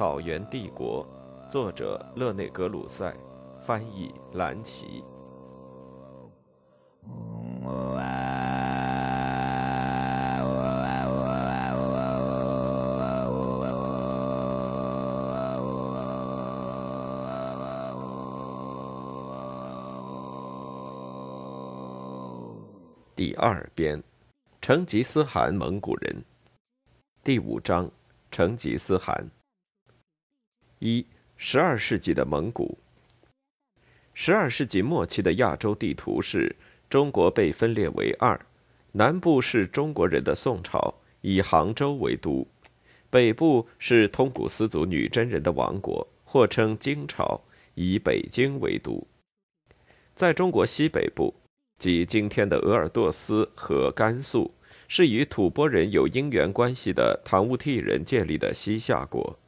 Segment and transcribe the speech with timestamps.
[0.00, 1.06] 草原帝国》，
[1.52, 3.14] 作者勒内·格鲁塞，
[3.60, 5.04] 翻译蓝奇。
[23.14, 24.02] 第二编，
[24.62, 26.24] 成吉思汗蒙古人。
[27.22, 27.90] 第五章，
[28.30, 29.30] 成吉思汗。
[30.80, 31.04] 一，
[31.36, 32.78] 十二世纪的蒙古。
[34.14, 36.56] 十二世纪末期的亚洲地图是：
[36.88, 38.40] 中国被分裂为二，
[38.92, 42.46] 南部是中国人的宋朝，以杭州为都；
[43.10, 47.42] 北部是通古斯族女真人的王国，或称金朝，
[47.74, 49.06] 以北京为都。
[50.14, 51.34] 在中国西北部。
[51.78, 54.52] 即今天的鄂尔多斯和甘肃，
[54.86, 59.38] 是与吐蕃人有姻缘关系的唐兀惕人建立的西夏国。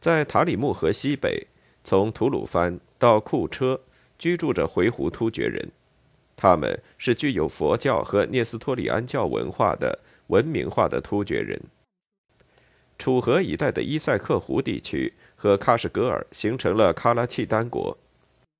[0.00, 1.46] 在塔里木河西北，
[1.82, 3.80] 从吐鲁番到库车，
[4.16, 5.70] 居住着回鹘突厥人，
[6.36, 11.60] 他们是具有佛教和聂斯托里安教文化的文明化的突厥人。
[12.96, 17.96] 楚河一带的伊塞克湖地区和喀什噶尔形成了喀拉契丹国。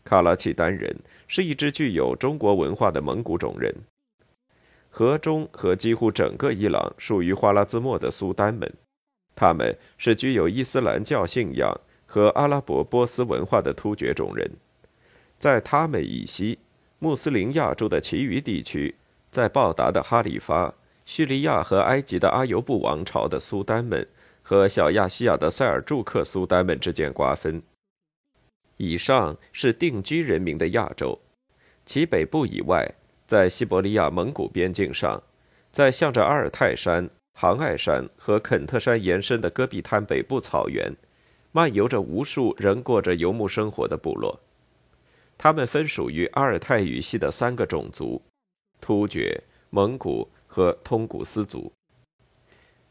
[0.05, 3.75] 卡拉契丹人是一支具有中国文化的蒙古种人。
[4.91, 8.72] 河中和几乎整个伊朗属于花剌子模的苏丹们，
[9.39, 11.72] 他们是具有伊斯兰教信仰
[12.06, 14.50] 和阿拉伯波斯文化的突厥种人。
[15.39, 16.58] 在他们以西，
[16.98, 18.97] 穆斯林亚洲的其余地区，
[19.31, 20.75] 在报答的哈里发、
[21.06, 24.05] 叙利亚和埃及的阿尤布王朝的苏丹们
[24.42, 27.62] 和小亚细亚的塞尔柱克苏丹们之间瓜分。
[28.78, 31.20] 以上是定居人民的亚洲，
[31.86, 32.92] 其北部以外，
[33.28, 35.22] 在西伯利亚蒙古边境上，
[35.71, 37.09] 在向着阿尔泰山、
[37.41, 40.93] 杭爱山和肯特山延伸的戈壁滩北部草原，
[41.53, 44.41] 漫游着无数仍过着游牧生活的部落。
[45.37, 48.21] 他们分属于阿尔泰语系的三个种族：
[48.81, 49.41] 突厥、
[49.71, 51.72] 蒙古和通古斯族。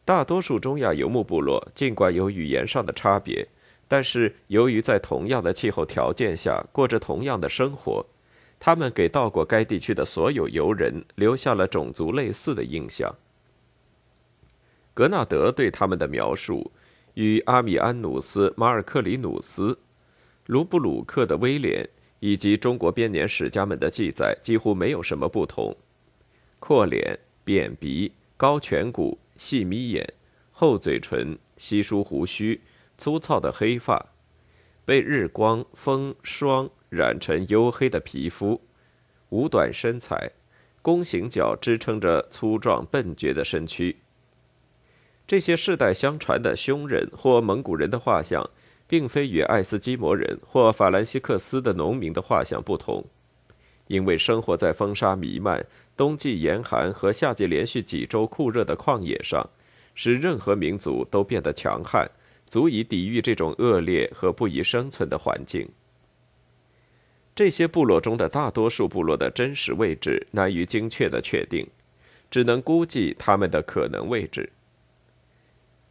[0.05, 3.45] 大多数中亚游牧部落尽管有语言上的差别。
[3.89, 8.05] 但是，由于在同样的气候条件下过着同样的生活，
[8.57, 13.13] 他们给到过该地区的所有游人留下了种族类似的印象。
[14.97, 16.71] 格纳德对他们的描述
[17.13, 19.77] 与阿米安努斯·马尔克里努斯、
[20.47, 21.87] 卢布鲁克的威廉
[22.19, 25.77] 以及中国编年史家们的记载几乎没有什么不同：
[26.59, 30.03] 阔脸、扁鼻、高颧骨、细眯眼、
[30.51, 32.59] 厚嘴唇、稀疏胡须。
[32.97, 34.03] 粗糙的黑发，
[34.83, 38.59] 被日光、风霜染成黝黑的皮肤，
[39.29, 40.31] 五短身材，
[40.81, 43.95] 弓形脚支撑着粗壮笨拙的身躯。
[45.27, 48.49] 这些世代相传的匈人或蒙古人的画像，
[48.87, 53.05] 并非与爱斯基摩人或法兰西克斯的农民的画像不同，
[53.87, 55.65] 因为生活在风沙弥漫、
[55.97, 59.47] 冬季严寒和夏季连续几周酷热的旷野上，
[59.93, 62.09] 使任何民族都变得强悍。
[62.49, 65.67] 足以抵御这种恶劣和不宜生存的环境。
[67.35, 71.67] 这些部落中的大多数部落的真实位置难于精确的确定，
[72.31, 74.49] 只能估计他们的可能位置。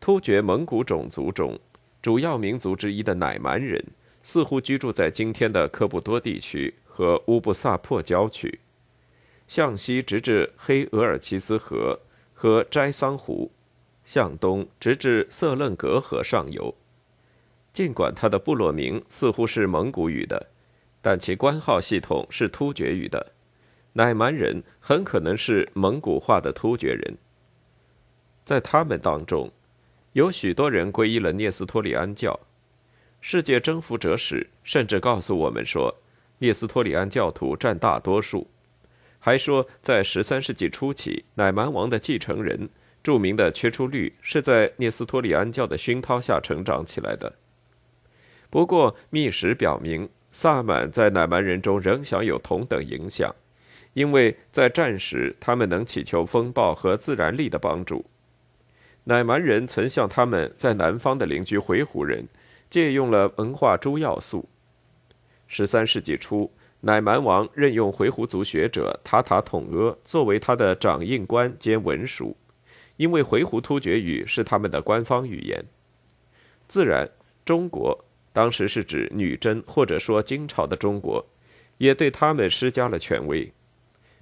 [0.06, 1.58] 突厥蒙古种族中
[2.00, 3.84] 主要民族之一的乃蛮人，
[4.22, 8.60] 似乎居住在今天的科布多地区和乌布萨破郊区，
[9.48, 11.98] 向西直至黑额尔齐斯河
[12.32, 13.50] 和斋桑湖。
[14.04, 16.72] 向东直至色楞格河上游。
[17.72, 20.46] 尽管他的部落名似乎是蒙古语的，
[21.02, 23.32] 但其官号系统是突厥语的。
[23.94, 27.18] 乃蛮人很可能是蒙古化的突厥人。
[28.44, 29.50] 在他们当中，
[30.16, 32.40] 有许多人皈依了聂斯托里安教。
[33.20, 35.94] 世界征服者史甚至告诉我们说，
[36.38, 38.48] 聂斯托里安教徒占大多数，
[39.18, 42.70] 还说在十三世纪初期，乃蛮王的继承人。
[43.02, 47.34] 著名的缺出率是在聂斯托里安教的熏陶下成长起来的。
[48.48, 53.36] 不过，秘史表明，萨满在乃蛮人中仍享有同等影响，
[53.92, 58.06] 因为在战时他们能祈求风暴和自然力的帮助。
[59.08, 62.26] 乃蛮人曾向他们在南方的邻居回鹘人
[62.68, 64.48] 借用了文化诸要素。
[65.46, 66.50] 十三世纪初，
[66.80, 72.36] 乃蛮王任用回鹘族学者塔塔统阿作为他的掌印官兼文书。
[72.96, 75.64] 因为回鹘突厥语是他们的官方语言，
[76.66, 77.08] 自然，
[77.44, 81.24] 中国当时是指女真或者说金朝的中国，
[81.78, 83.52] 也对他们施加了权威。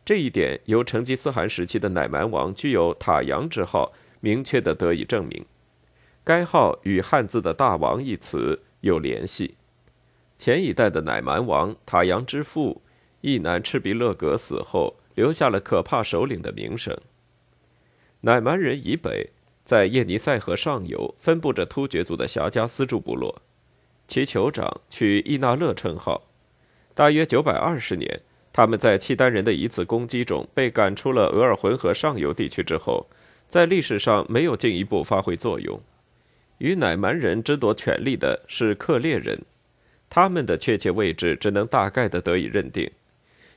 [0.04, 3.92] 这一点由成吉思汗时期的乃蛮王具有塔阳之号
[4.24, 5.44] 明确的得以证明。
[6.24, 9.56] 该号与汉字的大王一词有联系。
[10.38, 12.80] 前一代的乃蛮王塔阳之父
[13.20, 16.98] 义南赤鼻勒格死后，留下了可怕首领的名声。
[18.22, 19.32] 乃蛮人以北，
[19.62, 23.42] 在叶尼塞河上游分布着突厥族的辖加斯柱部落，
[24.08, 26.22] 其酋长取伊那勒称号。
[26.94, 28.22] 大约九百二十年，
[28.54, 33.06] 他们在契丹人的一次攻击中被赶出了额尔浑河上游地区之后，
[33.54, 35.80] 在历史上没有进一步发挥作用。
[36.58, 39.42] 与乃蛮人争夺权力的是克烈人，
[40.10, 42.90] 他们的确切位置只能大概的得以认定。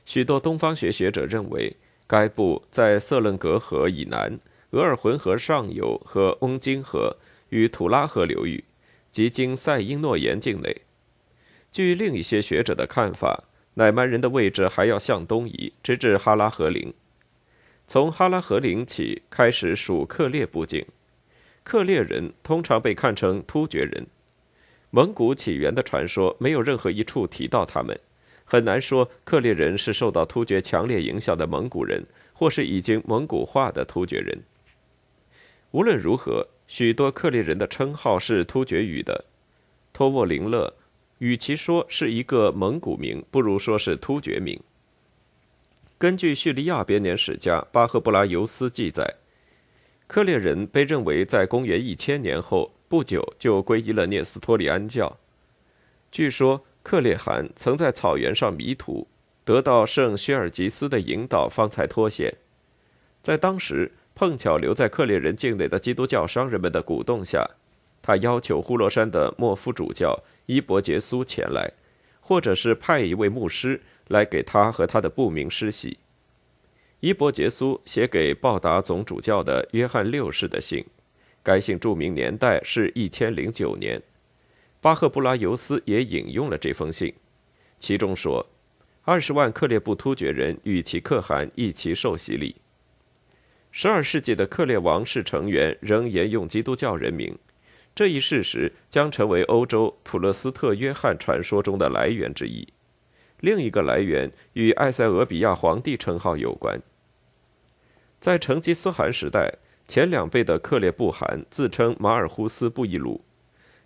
[0.06, 1.74] 许多东方学学者认为，
[2.06, 4.38] 该部在色楞格河以南。
[4.70, 7.16] 额尔浑河上游和翁金河
[7.48, 8.62] 与土拉河流域，
[9.10, 10.82] 及经塞因诺岩境内。
[11.72, 13.42] 据另一些学者的看法，
[13.74, 16.94] 乃蛮人的位置还要向东移，直至哈拉河陵。
[17.90, 20.84] 从哈拉河陵起，开始属克烈部境。
[21.64, 24.06] 克烈人通常被看成突厥人。
[24.90, 27.98] 蒙古起源的传说没有任何一处提到他们，
[28.44, 32.04] 很难说克烈人是受到突厥强烈影响的蒙古人，
[32.34, 34.38] 或是已经蒙古化的突厥人。
[35.70, 39.24] 无论如何，许多克烈人的称号是突厥语的。
[39.94, 40.74] 托沃林勒，
[41.20, 44.60] 与其说是一个蒙古名，不如说是突厥名。
[45.98, 49.16] 根据叙利亚编年史家巴赫布拉尤斯记载，
[50.06, 55.18] 克烈人被认为在公元一千年后不久就皈依了聂斯托里安教。
[56.12, 59.08] 据说克烈汗曾在草原上迷途，
[59.44, 62.34] 得到圣薛尔吉斯的引导，方才脱险。
[63.22, 63.92] 在当时。
[64.14, 67.48] 碰巧留在克烈人境内的基督教商人们的鼓动下，
[68.02, 71.70] 他要求呼罗珊的莫夫主教伊伯杰苏前来，
[72.20, 75.98] 或者是派一位牧师来给他和他的部名施洗。
[77.00, 80.84] 伊伯杰苏写给报答总主教的约翰六世的信，
[81.42, 84.02] 该信注明年代是一千零九年。
[84.80, 87.14] 巴赫布拉尤斯也引用了这封信，
[87.78, 88.46] 其中说
[89.02, 92.56] ：“二十万克烈布突厥人与其可汗一起受洗礼。”
[93.70, 97.38] 十二世纪的克列王室成员仍沿用基督教人名，
[97.94, 102.66] 这一事实将成为欧洲普勒斯特约翰传说中的来源之一。
[103.40, 106.80] 另一个来源与埃塞俄比亚皇帝称号有关。
[108.20, 109.54] 在成吉思汗时代，
[109.86, 113.22] 前两辈的克烈布汗自称马尔忽斯布依鲁，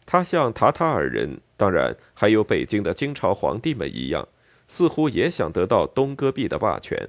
[0.07, 4.29] 他像塔塔尔人，当然还有北京的金朝皇帝们一样，
[4.69, 7.09] 似乎也想得到东戈壁的霸权，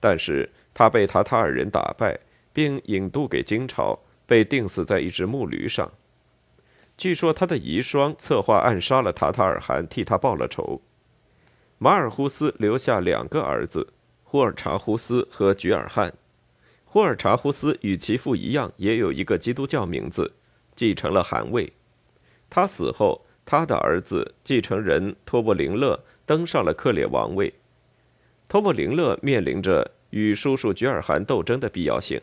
[0.00, 0.50] 但是。
[0.74, 2.20] 他被塔塔尔人打败，
[2.52, 5.90] 并引渡给金朝，被钉死在一只木驴上。
[6.96, 10.80] 据说他的遗孀策划暗杀了塔塔尔汗，替他报了仇。
[11.78, 13.88] 马尔胡斯留下两个儿子，
[14.22, 16.12] 霍尔查胡斯和觉尔汗。
[16.84, 20.32] 霍尔查胡斯与其父一样，也有一个基督教名字，
[20.74, 21.72] 继承了汗位。
[22.50, 27.54] 他死后，他的儿子继承人托沃林勒登上了克烈王位。
[28.48, 29.92] 托沃林勒面临着。
[30.10, 32.18] 与叔叔觉尔汗斗争的必要性，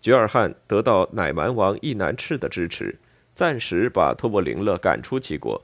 [0.00, 2.98] 觉尔汗得到乃蛮王义南赤的支持，
[3.34, 5.62] 暂时把托沃林勒赶出齐国。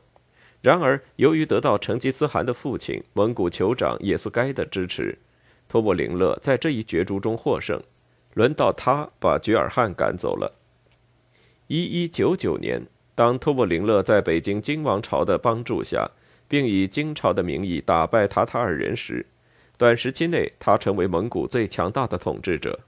[0.60, 5.18] 然而，由于得到成吉思汗的父亲蒙古酋长也速该的支持，
[5.68, 7.80] 托沃林勒在这一角逐中获胜。
[8.34, 10.54] 轮到他把觉尔汗赶走了。
[11.66, 16.08] 一一九九年，当托沃林勒在北京金王朝的帮助下，
[16.46, 19.26] 并以金朝的名义打败塔塔尔人时，
[19.76, 22.78] 短时期内，他成为蒙古最强大的统治者。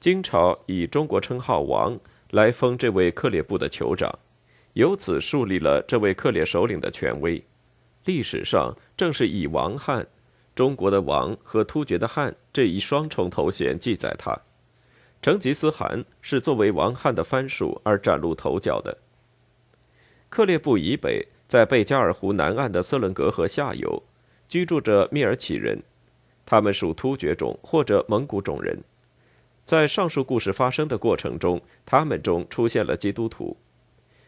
[0.00, 1.98] 金朝以中国称号“王”
[2.32, 4.18] 来封这位克烈部的酋长，
[4.76, 7.42] 由此树立了这位克烈首领的权威。
[8.04, 10.06] 历史上，正是以王汉
[10.54, 14.38] （中国的王和突厥的汉）这一双重头衔记载他。
[15.22, 18.98] 成吉思汗是作为王汉的藩属而崭露头角的。
[20.28, 24.02] 克烈部以北，在贝加尔湖南岸的色伦格河下游，
[24.46, 25.82] 居住着蔑尔乞人。
[26.44, 28.84] 他们属突厥种或者蒙古种人，
[29.64, 33.56] 在上述故事发生的过程中，他们中出现了基督徒。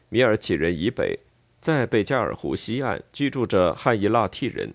[0.08, 1.18] 米尔乞人以北，
[1.60, 4.72] 在贝加尔湖西岸居住着汉伊拉替人，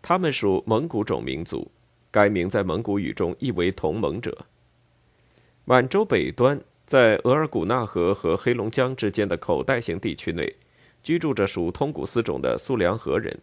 [0.00, 1.70] 他们属蒙古种民族，
[2.10, 4.46] 该名在蒙古语中意为同盟者。
[5.64, 10.56] 满洲北端，在额尔古纳河和黑龙江之间的口袋型地区内，
[11.02, 13.38] 居住着属通古斯种的苏良河人，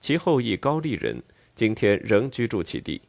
[0.00, 1.22] 其后裔高丽人。
[1.54, 3.02] 今天仍居住其地，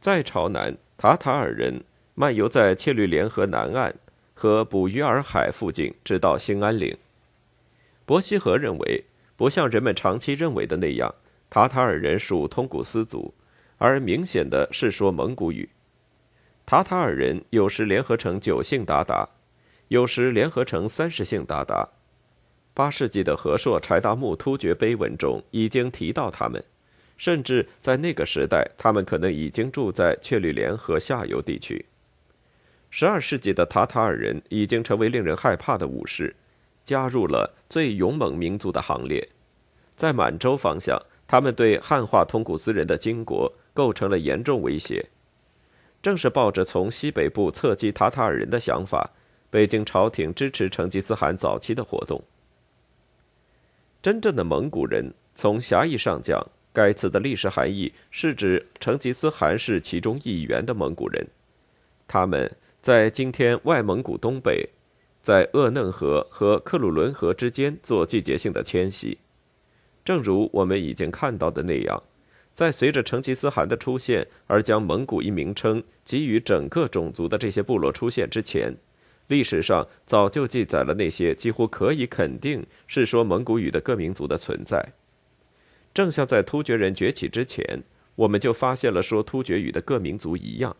[0.00, 1.82] 在朝南，塔塔尔人
[2.14, 3.92] 漫游在切律连河南岸
[4.38, 6.94] 和捕鱼洱海附近，直到兴安岭。
[8.04, 11.14] 伯希和认为，不像人们长期认为的那样，
[11.48, 13.32] 塔塔尔人属通古斯族，
[13.78, 15.70] 而明显的是说蒙古语。
[16.66, 19.26] 塔塔尔人有时联合成九姓鞑靼，
[19.88, 21.88] 有时联合成三十姓鞑靼。
[22.74, 26.62] 八世纪的和硕柴达木突厥碑文中已经提到他们，
[27.16, 31.86] 甚至在那个时代，他们可能已经住在雀绿连河下游地区。
[32.90, 36.34] 十二世纪的塔塔尔人已经成为令人害怕的武士，
[36.84, 39.28] 加入了最勇猛民族的行列。
[39.96, 45.10] 在满洲方向，他们对汉化通古斯人的金国构成了严重威胁。
[46.00, 49.10] 正是抱着从西北部侧击塔塔尔人的想法，
[49.50, 52.22] 北京朝廷支持成吉思汗早期的活动。
[54.00, 61.26] 真正的蒙古人，从狭义上讲，该词的历史含义是指成吉思汗是其中一员的蒙古人。
[62.06, 62.54] 他们
[62.86, 64.68] 在今天外蒙古东北，
[65.20, 69.18] 在鄂嫩河和克鲁伦河之间做季节性的迁徙。
[70.04, 72.00] 正如我们已经看到的那样，
[72.52, 78.72] 在随着成吉思汗的出现而将蒙古一名称给予整个种族的这些部落出现之前。
[79.26, 84.92] 历史上早就记载了那些几乎可以肯定是说蒙古语的各民族的存在。
[85.92, 87.82] 正像在突厥人崛起之前，
[88.14, 90.76] 我们就发现了说突厥语的各民族一样。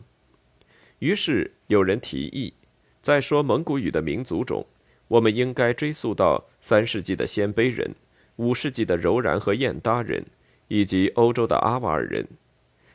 [0.99, 2.53] 于是有人提议，
[3.01, 4.65] 在说蒙古语的民族中，
[5.07, 7.95] 我们应该追溯到三世纪的鲜卑人、
[8.37, 10.25] 五世纪的柔然和燕达人，
[10.67, 12.27] 以及欧洲的阿瓦尔人，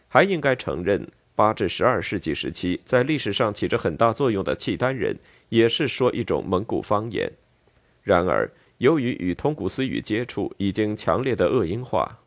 [0.08, 5.16] 还应该承认八至十二世纪时期在历史上起着很大作用的契丹人。
[5.48, 7.30] 也是说一种蒙古方言，
[8.02, 12.20] 然而由于与通古斯语接触，已经强烈的恶音化。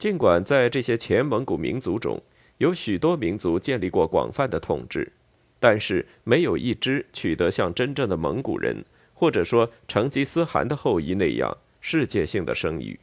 [0.00, 2.20] 尽管在这些前蒙古民族中
[2.62, 5.10] 有许多民族建立过广泛的统治，
[5.58, 13.00] 但是没有一支取得像真正的蒙古人，或者说成吉思汗的后裔那样世界性的声誉。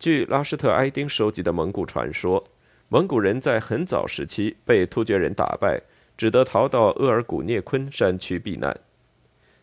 [0.00, 2.42] 据拉什特埃丁收集的蒙古传说，
[2.88, 5.80] 蒙古人在很早时期被突厥人打败。
[6.16, 8.74] 只得逃到额尔古涅昆山区避难。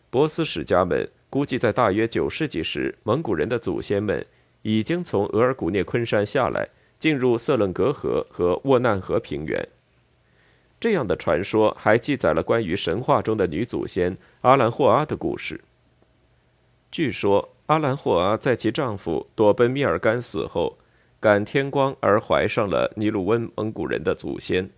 [0.08, 4.24] 波斯史家们估计，在大约九世纪时，蒙古人的祖先们
[4.62, 9.68] 已经从额尔古涅昆山下来，进入色楞格河和沃难河平原。
[10.80, 15.60] 这样的传说还记载了关于神话中的女祖先阿兰霍阿的故事。
[16.90, 20.76] 据说，阿兰霍阿在其丈夫朵奔密尔干死后，
[21.18, 24.68] 感天光而怀上了尼鲁温蒙古人的祖先。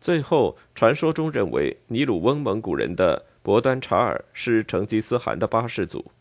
[0.00, 6.12] 最后，传说中认为尼鲁翁蒙古人的伯端查尔是成吉思汗的八世祖。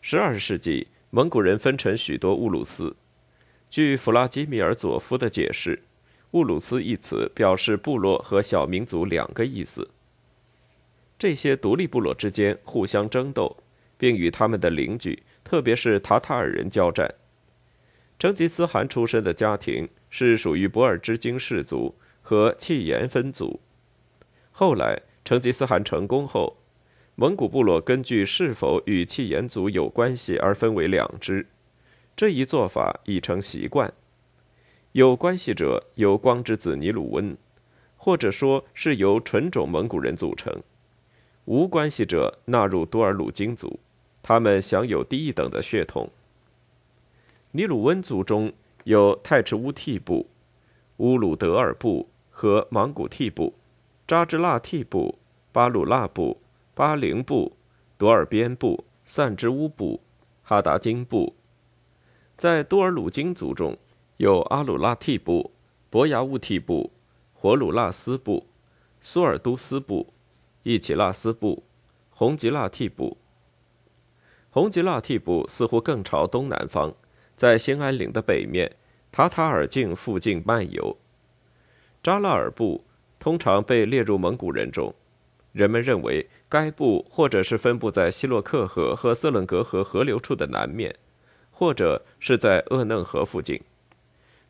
[0.00, 2.94] 十二世纪，蒙古人分成许多乌鲁斯。
[3.72, 5.82] 据弗拉基米尔佐夫的解释，
[6.32, 9.88] 乌鲁斯一词表示部落和小民族两个意思。
[11.18, 13.56] 这些独立部落之间互相争斗，
[13.96, 17.14] 并与他们的邻居，特别是塔塔尔人交战。
[18.18, 21.94] 成吉思汗出身的家庭是属于博尔之京氏族。
[22.24, 23.58] 和契延分族。
[24.52, 26.58] 后来，成吉思汗成功后，
[27.16, 31.48] 蒙古部落根据是否与契延族有关系而分为两支。
[32.16, 33.92] 这一做法已成习惯。
[34.92, 37.36] 有关系者由光之子尼鲁温，
[37.96, 40.52] 或者说是由纯种蒙古人组成；
[41.44, 43.80] 无关系者纳入多尔鲁金族，
[44.22, 46.10] 他们享有低一等的血统。
[47.52, 48.52] 尼鲁温族中
[48.84, 50.28] 有泰赤乌剃部、
[50.98, 52.08] 乌鲁德尔部。
[52.34, 53.52] 和莽古替部、
[54.06, 55.18] 扎支腊替部、
[55.52, 56.40] 巴鲁腊部、
[56.74, 57.52] 巴陵部、
[57.98, 60.00] 多尔边部、散之乌部、
[60.42, 61.36] 哈达金部。
[62.42, 63.78] 在多尔鲁金族中，
[64.16, 65.52] 有阿鲁拉替部、
[65.88, 66.90] 博牙乌替部、
[67.32, 68.48] 火鲁纳斯部、
[69.00, 70.12] 苏尔都斯部、
[70.64, 71.62] 伊奇拉斯部、
[72.10, 73.16] 红吉腊替部。
[74.50, 76.92] 红吉腊替部似乎更朝东南方，
[77.36, 78.74] 在兴安岭的北面，
[79.12, 80.96] 塔塔尔境附近漫游。
[82.02, 82.82] 扎拉尔部
[83.20, 84.92] 通常被列入蒙古人中，
[85.52, 90.96] 人们认为该部或者是分布在希洛克河和色楞格河河流处的南面，
[91.52, 93.60] 或者是在厄嫩河附近。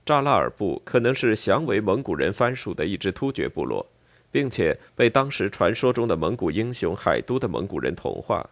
[0.06, 3.86] 扎拉尔部可能是降为蒙古人藩属的一支突厥部落，
[4.30, 8.48] 并且被当时传说中的蒙古英雄海都的蒙古人同化。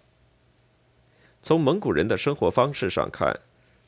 [1.42, 3.35] 从蒙古人的生活方式上看，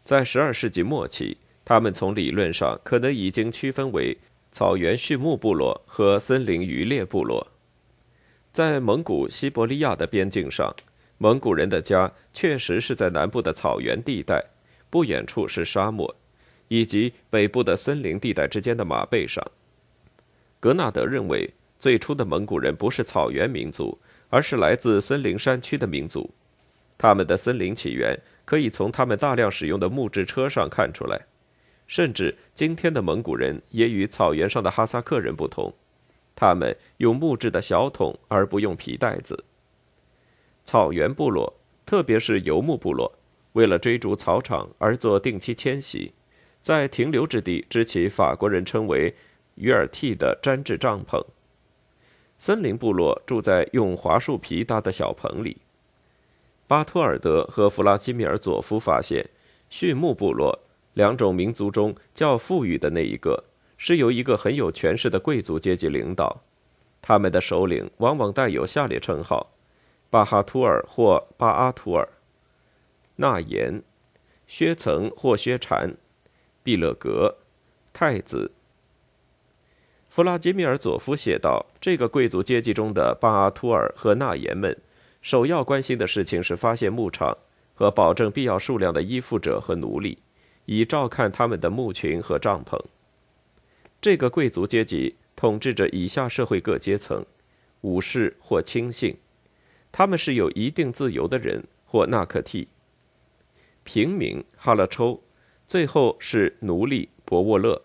[0.05, 4.17] 在12世纪末期，他们从理论上可能已经区分为。
[4.55, 7.49] 草原畜牧部落和森林渔猎部落，
[8.53, 10.77] 在蒙古西伯利亚的边境上，
[11.23, 14.45] 蒙古人的家确实是在南部的草原地带，
[14.91, 16.13] 不远处是沙漠，
[16.67, 19.41] 以及北部的森林地带之间的马背上。
[20.59, 21.49] 格纳德认为，
[21.79, 23.97] 最初的蒙古人不是草原民族，
[24.31, 26.29] 而是来自森林山区的民族。
[26.99, 31.27] 他们的森林起源可以从他们大量使用的木质车上看出来。
[31.87, 35.73] 甚至今天的蒙古人也与草原上的哈萨克人不同，
[36.35, 39.45] 他们用木质的小桶，而不用皮袋子。
[40.65, 41.53] 草原部落，
[41.85, 43.13] 特别是游牧部落，
[43.53, 46.13] 为了追逐草场而做定期迁徙，
[46.63, 49.15] 在停留之地支起法国人称为
[49.57, 51.23] “鱼尔蒂”的毡制帐篷。
[52.39, 55.59] 森林部落住在用桦树皮搭的小棚里。
[56.67, 59.29] 巴托尔德和弗拉基米尔佐夫发现，
[59.69, 60.59] 畜牧部落
[60.95, 63.45] 两种民族中较富裕的那一个，
[63.77, 66.43] 是由一个很有权势的贵族阶级领导，
[67.01, 69.53] 他们的首领往往带有下列称号。
[70.13, 72.07] 巴哈图尔或巴阿图尔、
[73.17, 73.83] 纳言、
[74.47, 75.97] 薛曾或薛禅、
[76.63, 77.39] 毕勒格、
[77.95, 78.51] 太子。
[80.11, 84.77] 弗拉基米尔佐夫写道：“这个贵族阶级中的巴阿图尔和纳言们，
[85.23, 87.39] 首要关心的事情是发现牧场
[87.73, 90.19] 和保证必要数量的依附者和奴隶，
[90.67, 92.79] 以照看他们的牧群和帐篷。
[94.03, 97.25] 这个贵族阶级统治着以下社会各阶层：
[97.81, 99.17] 武士或亲信。”
[99.93, 102.67] 他们是有一定自由的人或纳克替，
[103.85, 105.21] 平民哈拉抽，
[105.69, 107.83] 最后是奴隶博沃勒。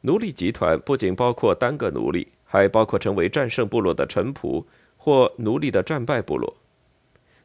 [0.00, 4.64] 奴隶集团不仅包括单个奴隶，还包括成为战胜部落的臣仆
[4.96, 6.56] 或奴隶的战败部落。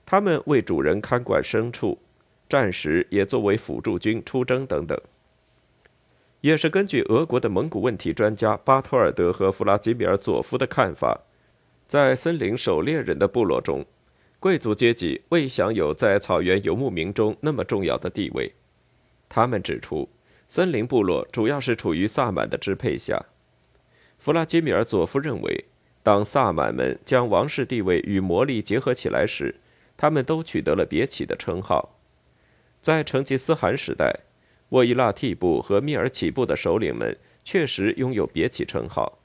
[0.05, 1.99] 他们为主人看管牲畜，
[2.47, 4.97] 战时也作为辅助军出征等等。
[6.39, 11.19] 也是根据俄国的蒙古问题专家巴托尔德和弗拉基米尔佐夫的看法。
[11.87, 13.85] 在森林狩猎人的部落中，
[14.41, 18.53] 贵族阶级未享有在草原游牧民中那么重要的地位。
[19.29, 20.09] 他们指出，
[20.49, 23.25] 森林部落主要是处于萨满的支配下。
[24.19, 25.65] 弗拉基米尔佐夫认为，
[26.03, 29.55] 当萨满们将王室地位与魔力结合起来时，
[29.95, 31.97] 他们都取得了别起的称号。
[32.81, 34.13] 在成吉思汗时代，
[34.69, 39.19] 沃伊拉替部和密尔启部的首领们确实拥有别起称号。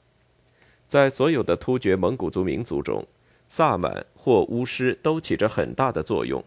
[0.93, 3.03] 在所有的突厥蒙古族民族中，
[3.49, 6.43] 萨满或巫师都起着很大的作用。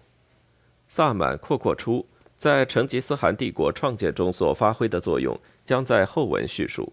[0.86, 2.06] 萨满阔阔出
[2.38, 6.92] 在成吉思汗帝国创建中所发挥的作用，将在后文叙述。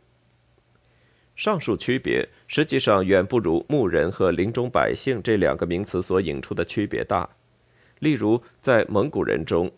[1.35, 7.29] 上述区别实际上远不如牧人和林中百姓这两个名词所引出的区别大。
[7.99, 9.71] 例如，在蒙古人中，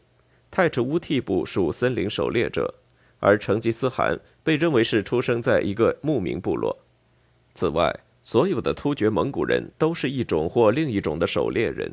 [0.49, 2.73] 太赤乌剃部属森林狩猎者，
[3.19, 6.73] 而成吉思汗被认为是出生在一个牧民部落。
[7.55, 11.91] 此外，所有的突厥蒙古人都是一种或另一种的狩猎人。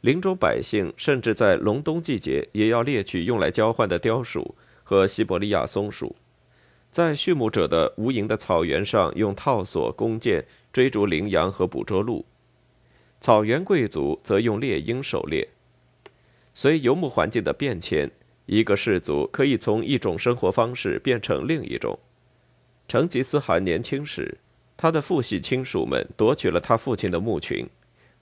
[0.00, 6.16] 林中百姓甚至在隆冬季节也要猎取用来交换的貂鼠和西伯利亚松鼠，
[6.90, 12.24] 在畜牧者的无垠的草原上用套索、弓箭追逐羚羊和捕捉鹿。
[13.20, 15.46] 草原贵族则用猎鹰狩猎。
[16.54, 18.10] 随游牧环境的变迁，
[18.46, 21.96] 一个氏族可以从一种生活方式变成另一种。
[22.88, 24.38] 成吉思汗年轻时。
[24.82, 27.66] 他的父系亲属们夺取了他父亲的牧群，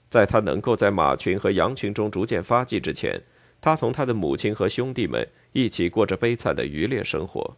[0.09, 3.17] 在他能够在马群和羊群中逐渐发迹之前，
[3.61, 7.55] 他同他的母亲和兄弟们一起过着悲惨的渔猎生活。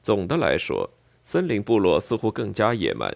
[0.00, 0.88] 总的来说，
[1.24, 3.12] 森林部落似乎更加野蛮，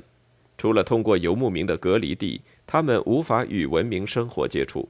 [0.58, 4.88] 除了通过游牧民的隔离地，他们无法与文明生活接触。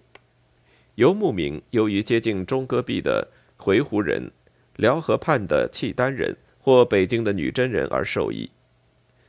[0.95, 4.31] 游牧民由于接近中戈壁的回鹘人、
[4.77, 8.49] 辽河畔的契丹人或北京的女真人而受益。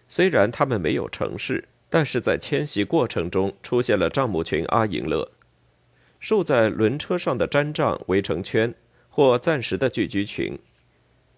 [0.07, 5.31] 虽然他们没有城市，但是在迁徙过程中出现了帐目群阿银勒，
[6.19, 8.73] 竖在轮车上的毡帐围成圈，
[9.09, 10.57] 或暂时的聚居群。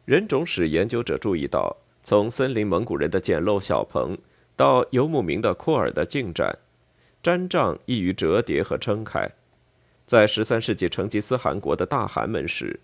[0.06, 4.18] 人种史研究者注意到，从森林蒙古人的简陋小棚
[4.56, 6.58] 到游牧民的阔尔的进展，
[7.24, 9.30] 毡帐易于折叠和撑开。
[10.08, 12.80] 在十三世纪成吉思汗国的大汗门时，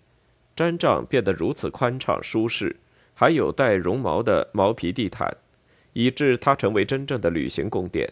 [0.56, 2.76] 毡帐变得如此宽敞舒适，
[3.14, 5.36] 还有带绒毛的毛皮地毯。
[5.96, 8.06] 以致它成为真正的旅行宫殿。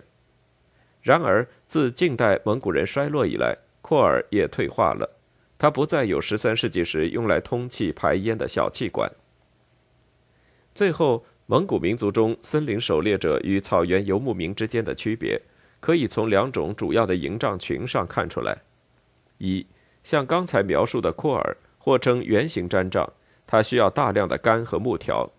[1.02, 5.18] 然而，自近代蒙古人衰落以来，廓尔也退化了，
[5.58, 9.12] 它不再有十三世纪时用来通气排烟的小气管。
[10.74, 15.38] 最后，蒙古民族中森林狩猎者与草原游牧民之间的区别，
[15.78, 18.62] 可以从两种主要的营帐群上看出来：
[19.36, 19.66] 一，
[20.02, 23.12] 像刚才描述的廓尔，或称圆形毡帐，
[23.46, 25.30] 它需要大量的杆和木条，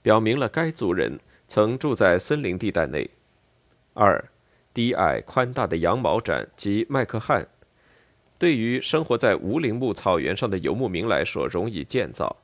[0.00, 1.20] 表明了该族人。
[1.54, 3.10] 曾住在森林地带内。
[3.92, 4.24] 二，
[4.72, 7.46] 低矮宽大的羊毛毡及麦克汉，
[8.38, 12.38] 对于生活在无林木草原上的游牧民来说容易建造。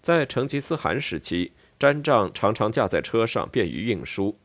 [0.00, 4.38] 在成吉思汗时期，毡帐常常架在车上，便于运输，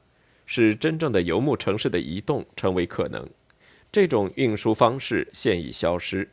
[0.48, 3.30] 使真正的游牧城市的移动成为可能。
[3.92, 6.28] 这种运输方式现已消失。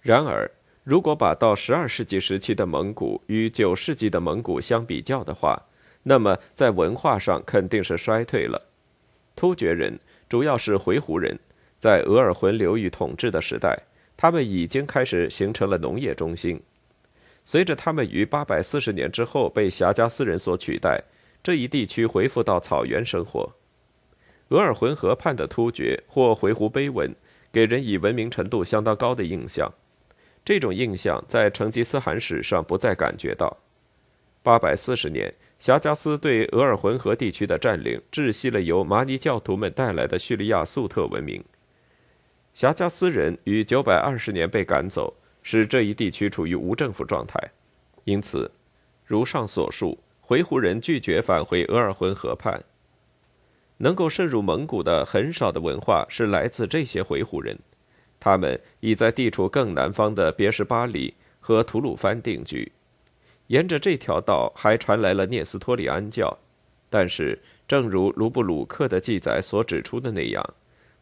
[0.00, 0.48] 然而，
[0.84, 5.60] 如果把到十二世纪时期的蒙古与九世纪的蒙古相比较的话，
[6.04, 8.62] 那么在文化上肯定是衰退了。
[9.34, 11.38] 突厥人主要是回鹘人，
[11.80, 13.76] 在额尔浑流域统治的时代，
[14.16, 16.60] 他们已经开始形成了农业中心。
[17.44, 21.02] 随着他们于八百四十年之后被霞加斯人所取代，
[21.42, 23.52] 这一地区恢复到草原生活。
[24.48, 27.14] 额尔浑河畔的突厥或回鹘碑文，
[27.50, 29.72] 给人以文明程度相当高的印象。
[30.44, 33.56] 这种印象在成吉思汗史上不再感觉到。
[34.42, 35.32] 八百四十年，
[35.64, 41.42] 霞加斯对额尔浑河地区的占领，窒息了由麻尼教徒们带来的叙利亚粟特文明。
[42.52, 47.40] 霞加斯人于九百二十年被赶走，使这一地区处于无政府状态。
[48.04, 48.50] 因此，
[49.06, 52.62] 如上所述，回鹘人拒绝返回额尔浑河畔。
[53.78, 57.58] 能够渗入蒙古的很少的文化是来自这些回鹘人。
[58.20, 62.70] 他们已在地处更南方的别什巴里和吐鲁番定居，
[63.48, 66.38] 沿着这条道还传来了聂斯托里安教。
[66.88, 70.54] 但是，正如卢布鲁克的记载所指出的那样，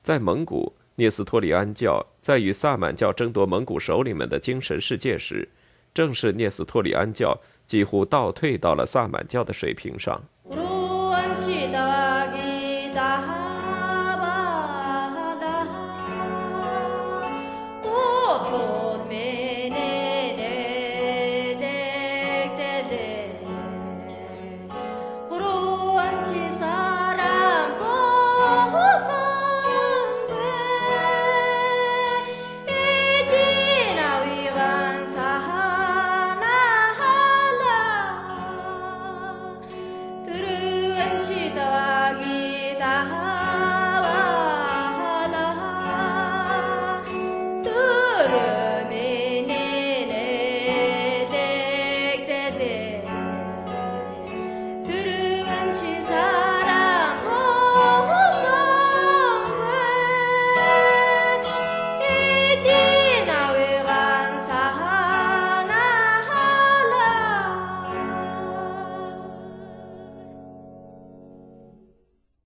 [0.03, 5.49] 在蒙古，聂斯托里安教在与萨满教争夺蒙古首领们的精神世界时，
[5.93, 10.23] 正是聂斯托里安教几乎倒退到了萨满教的水平上。